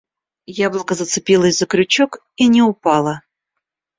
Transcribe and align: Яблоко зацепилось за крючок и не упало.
Яблоко 0.67 0.93
зацепилось 0.95 1.57
за 1.59 1.65
крючок 1.65 2.27
и 2.41 2.47
не 2.53 2.63
упало. 2.63 3.13